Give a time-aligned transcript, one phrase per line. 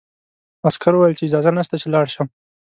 [0.67, 2.27] عسکر وویل چې اجازه نشته چې لاړ شم.